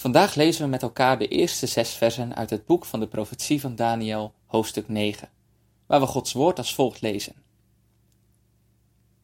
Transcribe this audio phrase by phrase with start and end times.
[0.00, 3.60] vandaag lezen we met elkaar de eerste zes versen uit het boek van de profetie
[3.60, 5.28] van Daniel, hoofdstuk 9,
[5.86, 7.34] waar we Gods woord als volgt lezen.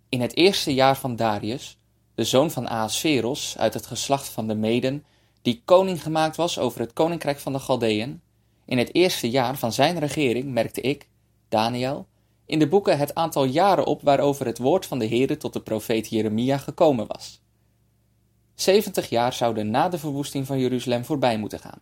[0.09, 1.79] In het eerste jaar van Darius,
[2.15, 5.05] de zoon van Ahasveros uit het geslacht van de Meden,
[5.43, 8.21] die koning gemaakt was over het koninkrijk van de Galdeën,
[8.65, 11.09] in het eerste jaar van zijn regering merkte ik,
[11.49, 12.07] Daniel,
[12.47, 15.61] in de boeken het aantal jaren op waarover het woord van de Heere tot de
[15.61, 17.44] profeet Jeremia gekomen was.
[18.55, 21.79] Zeventig jaar zouden na de verwoesting van Jeruzalem voorbij moeten gaan.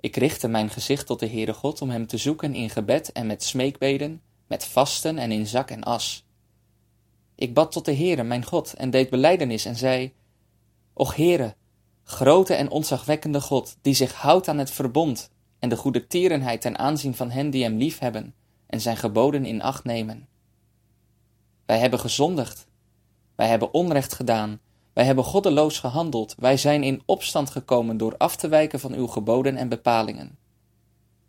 [0.00, 3.26] Ik richtte mijn gezicht tot de Heere God om hem te zoeken in gebed en
[3.26, 6.26] met smeekbeden, met vasten en in zak en as.
[7.34, 10.12] Ik bad tot de Heere, mijn God, en deed belijdenis en zei,
[10.92, 11.54] Och Heere,
[12.04, 16.78] grote en ontzagwekkende God, die zich houdt aan het verbond en de goede tierenheid ten
[16.78, 18.34] aanzien van hen die hem liefhebben
[18.66, 20.28] en zijn geboden in acht nemen.
[21.66, 22.66] Wij hebben gezondigd,
[23.34, 24.60] wij hebben onrecht gedaan,
[24.92, 29.06] wij hebben goddeloos gehandeld, wij zijn in opstand gekomen door af te wijken van uw
[29.06, 30.38] geboden en bepalingen.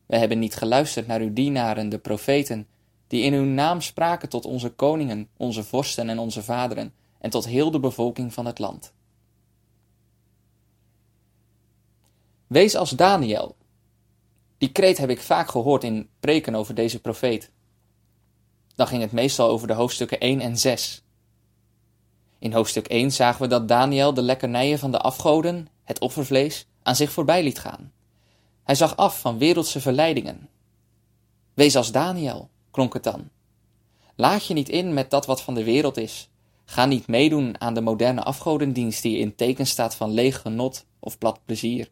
[0.06, 2.68] Wij hebben niet geluisterd naar uw dienaren, de profeten,
[3.08, 7.46] die in uw naam spraken tot onze koningen, onze vorsten en onze vaderen, en tot
[7.46, 8.94] heel de bevolking van het land.
[12.48, 13.56] Wees als Daniel.
[14.58, 17.52] Die kreet heb ik vaak gehoord in preken over deze profeet.
[18.76, 21.04] Dan ging het meestal over de hoofdstukken 1 en 6.
[22.44, 26.96] In hoofdstuk 1 zagen we dat Daniel de lekkernijen van de afgoden, het offervlees, aan
[26.96, 27.92] zich voorbij liet gaan.
[28.64, 30.50] Hij zag af van wereldse verleidingen.
[31.54, 33.30] Wees als Daniel, klonk het dan.
[34.16, 36.30] Laat je niet in met dat wat van de wereld is.
[36.66, 41.18] Ga niet meedoen aan de moderne afgodendienst die in teken staat van leeg genot of
[41.18, 41.90] plat plezier.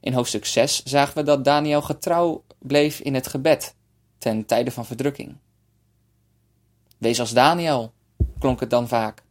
[0.00, 3.74] In hoofdstuk 6 zagen we dat Daniel getrouw bleef in het gebed
[4.18, 5.36] ten tijde van verdrukking.
[6.98, 7.92] Wees als Daniel,
[8.44, 9.22] klonk het dan vaak.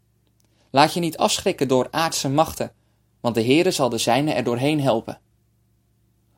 [0.69, 2.71] Laat je niet afschrikken door aardse machten,
[3.19, 5.19] want de Heere zal de zijne er doorheen helpen.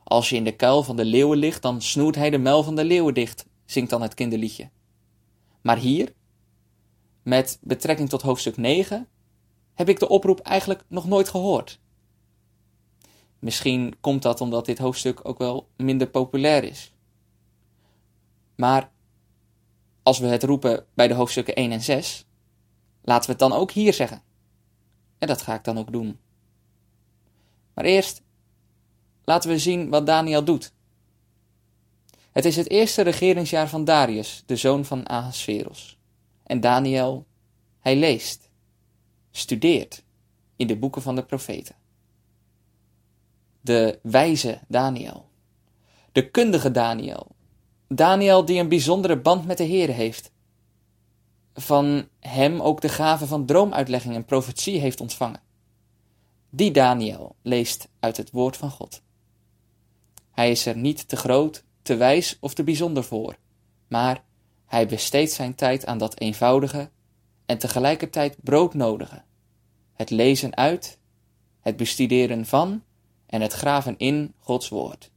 [0.04, 2.76] Als je in de kuil van de leeuwen ligt, dan snoert hij de muil van
[2.76, 4.70] de leeuwen dicht, zingt dan het kinderliedje.
[5.62, 6.14] Maar hier,
[7.24, 9.08] met betrekking tot hoofdstuk 9,
[9.74, 11.80] heb ik de oproep eigenlijk nog nooit gehoord.
[13.40, 16.94] Misschien komt dat omdat dit hoofdstuk ook wel minder populair is.
[18.56, 18.92] Maar
[20.04, 22.26] als we het roepen bij de hoofdstukken 1 en 6,
[23.06, 24.22] laten we het dan ook hier zeggen.
[25.18, 26.20] En dat ga ik dan ook doen.
[27.74, 28.22] Maar eerst
[29.24, 30.74] laten we zien wat Daniel doet.
[32.32, 35.98] Het is het eerste regeringsjaar van Darius, de zoon van Ahasveros.
[36.44, 37.26] En Daniel,
[37.80, 38.50] hij leest,
[39.32, 40.04] studeert
[40.56, 41.76] in de boeken van de profeten
[43.66, 45.26] de wijze Daniel,
[46.12, 47.28] de kundige Daniel,
[47.88, 50.32] Daniel die een bijzondere band met de Heer heeft,
[51.56, 55.42] van hem ook de gave van droomuitlegging en profetie heeft ontvangen.
[56.50, 59.02] Die Daniel leest uit het woord van God.
[60.32, 63.38] Hij is er niet te groot, te wijs of te bijzonder voor,
[63.88, 64.24] maar
[64.66, 66.90] hij besteedt zijn tijd aan dat eenvoudige
[67.46, 69.24] en tegelijkertijd broodnodige,
[69.94, 71.00] het lezen uit,
[71.60, 72.84] het bestuderen van
[73.26, 75.12] en het graven in Gods woord.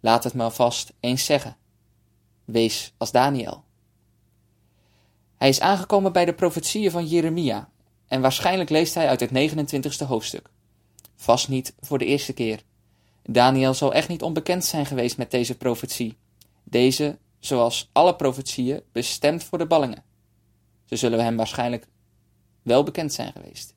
[0.00, 1.56] Laat het me alvast eens zeggen.
[2.44, 3.64] Wees als Daniel.
[5.44, 7.68] Hij is aangekomen bij de profetieën van Jeremia
[8.06, 10.50] en waarschijnlijk leest hij uit het 29ste hoofdstuk.
[11.16, 12.62] Vast niet voor de eerste keer.
[13.22, 16.16] Daniel zal echt niet onbekend zijn geweest met deze profetie.
[16.62, 20.04] Deze, zoals alle profetieën, bestemd voor de ballingen.
[20.84, 21.86] Ze zullen hem waarschijnlijk
[22.62, 23.74] wel bekend zijn geweest.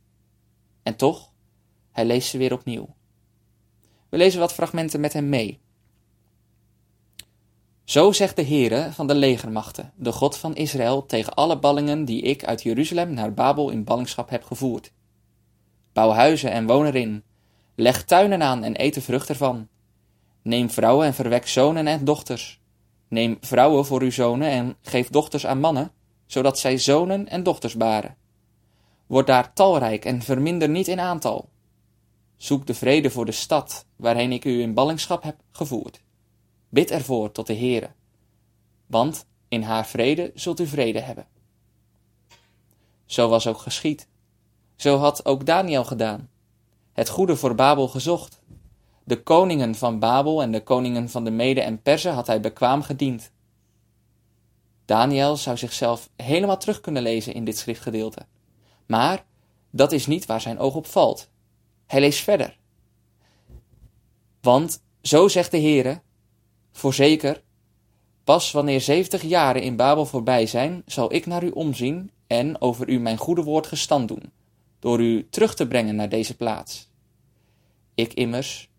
[0.83, 1.31] En toch,
[1.91, 2.95] hij leest ze weer opnieuw.
[4.09, 5.59] We lezen wat fragmenten met hem mee.
[7.87, 12.21] Zo zegt de Heere van de legermachten, de God van Israël, tegen alle ballingen die
[12.21, 14.91] ik uit Jeruzalem naar Babel in ballingschap heb gevoerd.
[15.93, 17.23] Bouw huizen en woon erin.
[17.75, 19.67] Leg tuinen aan en eet de vrucht ervan.
[20.41, 22.61] Neem vrouwen en verwek zonen en dochters.
[23.07, 25.91] Neem vrouwen voor uw zonen en geef dochters aan mannen,
[26.25, 28.17] zodat zij zonen en dochters baren.
[29.05, 31.49] Word daar talrijk en verminder niet in aantal.
[32.37, 36.05] Zoek de vrede voor de stad, waarheen ik u in ballingschap heb gevoerd.
[36.69, 37.89] Bid ervoor tot de Heere,
[38.85, 41.27] want in haar vrede zult u vrede hebben.
[43.05, 44.07] Zo was ook geschied.
[44.75, 46.29] Zo had ook Daniel gedaan.
[46.93, 48.41] het goede voor Babel gezocht.
[49.03, 52.81] De koningen van Babel en de koningen van de Mede en Perzen had hij bekwaam
[52.81, 53.31] gediend.
[54.85, 58.25] Daniel zou zichzelf helemaal terug kunnen lezen in dit schriftgedeelte.
[58.85, 59.25] Maar
[59.71, 61.29] dat is niet waar zijn oog op valt.
[61.85, 62.57] Hij leest verder.
[64.41, 66.01] Want, zo zegt de Heere,
[66.77, 67.41] voorzeker,
[68.23, 72.89] pas wanneer zeventig jaren in Babel voorbij zijn, zal ik naar u omzien en over
[72.89, 74.31] u mijn goede woord gestand doen,
[74.79, 76.89] door u terug te brengen naar deze plaats.
[77.95, 78.69] Ik immers,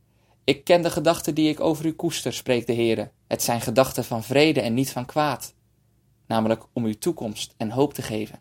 [0.44, 3.10] ik ken de gedachten die ik over u koester, spreekt de Heere.
[3.26, 5.54] Het zijn gedachten van vrede en niet van kwaad,
[6.26, 8.40] namelijk om u toekomst en hoop te geven.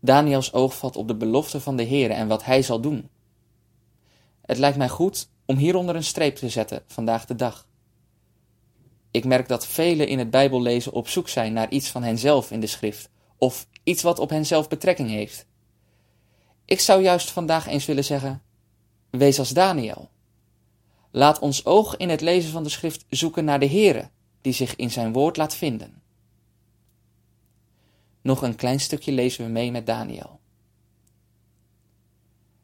[0.00, 3.08] Daniels oog valt op de belofte van de Heere en wat hij zal doen.
[4.40, 7.68] Het lijkt mij goed om hieronder een streep te zetten vandaag de dag.
[9.10, 12.60] Ik merk dat velen in het Bijbellezen op zoek zijn naar iets van henzelf in
[12.60, 15.46] de schrift, of iets wat op henzelf betrekking heeft.
[16.64, 18.42] Ik zou juist vandaag eens willen zeggen:
[19.10, 20.10] wees als Daniel.
[21.10, 24.10] Laat ons oog in het lezen van de schrift zoeken naar de Heere,
[24.40, 26.02] die zich in zijn woord laat vinden.
[28.22, 30.40] Nog een klein stukje lezen we mee met Daniel.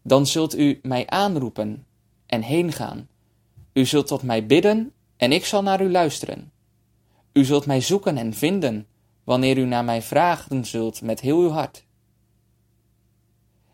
[0.02, 1.86] Dan zult u mij aanroepen
[2.30, 3.08] en heen gaan.
[3.72, 6.52] U zult tot mij bidden en ik zal naar u luisteren.
[7.32, 8.86] U zult mij zoeken en vinden,
[9.24, 11.84] wanneer u naar mij vragen zult met heel uw hart.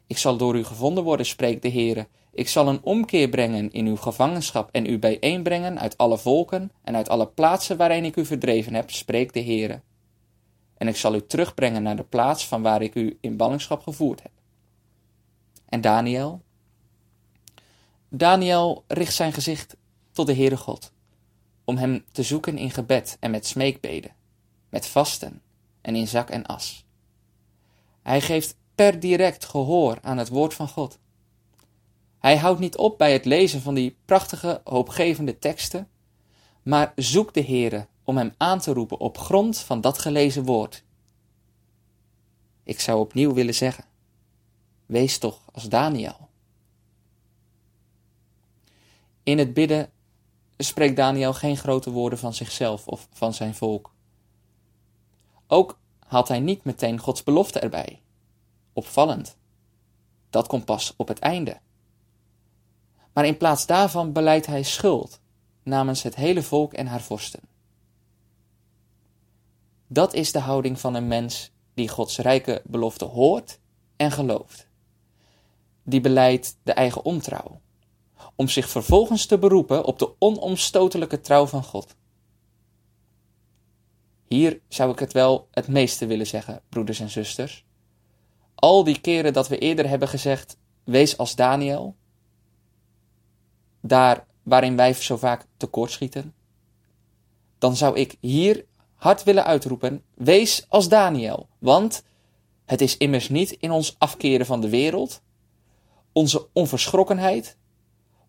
[0.06, 2.08] Ik zal door u gevonden worden, spreekt de Heere.
[2.32, 6.96] Ik zal een omkeer brengen in uw gevangenschap en u bijeenbrengen uit alle volken en
[6.96, 9.80] uit alle plaatsen waarin ik u verdreven heb, spreekt de Heere.
[10.76, 14.22] En ik zal u terugbrengen naar de plaats van waar ik u in ballingschap gevoerd
[14.22, 14.32] heb.
[15.68, 16.42] En Daniel?
[18.16, 19.76] Daniel richt zijn gezicht
[20.12, 20.92] tot de Heere God,
[21.64, 24.14] om hem te zoeken in gebed en met smeekbeden,
[24.68, 25.42] met vasten
[25.80, 26.84] en in zak en as.
[28.02, 30.98] Hij geeft per direct gehoor aan het woord van God.
[32.18, 35.88] Hij houdt niet op bij het lezen van die prachtige, hoopgevende teksten,
[36.62, 40.84] maar zoekt de Heere om hem aan te roepen op grond van dat gelezen woord.
[42.62, 43.84] Ik zou opnieuw willen zeggen:
[44.86, 46.25] wees toch als Daniel.
[49.26, 49.90] In het bidden
[50.56, 53.94] spreekt Daniel geen grote woorden van zichzelf of van zijn volk.
[55.46, 58.02] Ook haalt hij niet meteen Gods belofte erbij.
[58.72, 59.36] Opvallend.
[60.30, 61.60] Dat komt pas op het einde.
[63.12, 65.20] Maar in plaats daarvan beleidt hij schuld
[65.62, 67.40] namens het hele volk en haar vorsten.
[69.86, 73.58] Dat is de houding van een mens die Gods rijke belofte hoort
[73.96, 74.68] en gelooft.
[75.82, 77.60] Die beleidt de eigen ontrouw,
[78.34, 81.94] om zich vervolgens te beroepen op de onomstotelijke trouw van God.
[84.28, 87.64] Hier zou ik het wel het meeste willen zeggen, broeders en zusters.
[88.54, 91.96] Al die keren dat we eerder hebben gezegd: wees als Daniel,
[93.80, 96.34] daar waarin wij zo vaak tekortschieten,
[97.58, 98.64] dan zou ik hier
[98.94, 102.04] hard willen uitroepen: Wees als Daniel, want
[102.64, 105.22] het is immers niet in ons afkeren van de wereld,
[106.12, 107.56] onze onverschrokkenheid,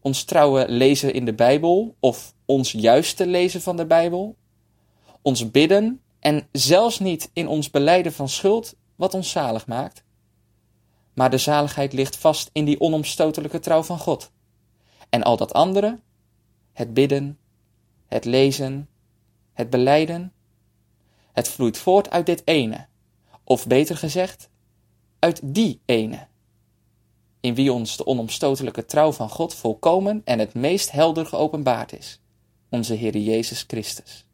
[0.07, 4.35] ons trouwe lezen in de Bijbel of ons juiste lezen van de Bijbel,
[5.21, 10.03] ons bidden en zelfs niet in ons beleiden van schuld wat ons zalig maakt.
[11.13, 14.31] Maar de zaligheid ligt vast in die onomstotelijke trouw van God.
[15.09, 15.99] En al dat andere,
[16.73, 17.37] het bidden,
[18.07, 18.89] het lezen,
[19.53, 20.33] het beleiden,
[21.31, 22.87] het vloeit voort uit dit ene,
[23.43, 24.49] of beter gezegd,
[25.19, 26.27] uit die ene,
[27.47, 32.19] in wie ons de onomstotelijke trouw van God volkomen en het meest helder geopenbaard is,
[32.69, 34.25] onze Heer Jezus Christus.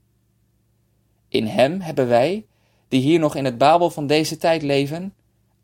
[1.27, 2.45] In Hem hebben wij,
[2.87, 5.13] die hier nog in het Babel van deze tijd leven,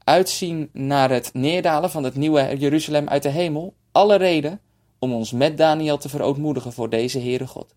[0.03, 4.61] uitzien naar het neerdalen van het nieuwe Jeruzalem uit de hemel, alle reden
[4.99, 7.75] om ons met Daniel te verootmoedigen voor deze Heere God,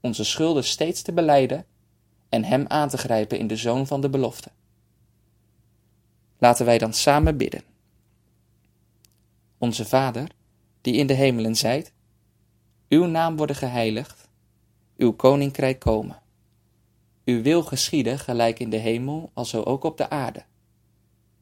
[0.00, 1.64] onze schulden steeds te beleiden
[2.28, 4.50] en Hem aan te grijpen in de Zoon van de belofte.
[6.38, 7.76] Laten wij dan samen bidden.
[9.58, 10.28] Onze Vader,
[10.80, 11.92] die in de hemelen zijt,
[12.88, 14.28] uw naam worden geheiligd,
[14.96, 16.22] uw koninkrijk komen.
[17.24, 20.44] Uw wil geschieden gelijk in de hemel, alzo ook op de aarde.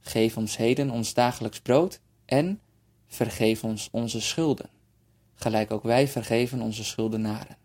[0.01, 2.61] Geef ons heden ons dagelijks brood en
[3.07, 4.71] vergeef ons onze schulden,
[5.35, 7.57] gelijk ook wij vergeven onze schuldenaren.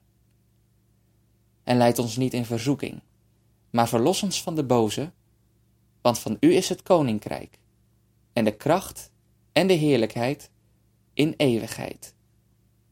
[1.63, 3.01] En leid ons niet in verzoeking,
[3.69, 5.11] maar verlos ons van de boze,
[6.01, 7.57] want van u is het koninkrijk,
[8.33, 9.10] en de kracht
[9.53, 10.49] en de heerlijkheid
[11.13, 12.13] in eeuwigheid.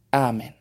[0.10, 0.59] Amen.